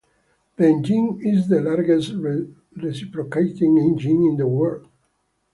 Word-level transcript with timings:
The 0.55 0.65
engine 0.67 1.19
is 1.23 1.47
the 1.47 1.61
largest 1.61 2.13
reciprocating 2.75 3.77
engine 3.77 4.23
in 4.23 4.35
the 4.35 4.47
world. 4.47 4.87